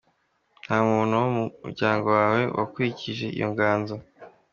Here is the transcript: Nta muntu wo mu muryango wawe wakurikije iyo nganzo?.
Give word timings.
Nta 0.63 0.77
muntu 0.89 1.13
wo 1.21 1.27
mu 1.35 1.43
muryango 1.61 2.07
wawe 2.17 2.41
wakurikije 2.57 3.25
iyo 3.37 3.47
nganzo?. 3.53 3.95